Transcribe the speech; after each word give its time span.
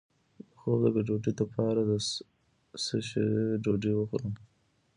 د 0.47 0.51
خوب 0.59 0.79
د 0.83 0.85
ګډوډۍ 0.95 1.33
لپاره 1.39 1.81
د 1.89 1.91
څه 2.85 2.97
شي 3.07 3.23
ډوډۍ 3.63 3.91
وخورم؟ 3.95 4.33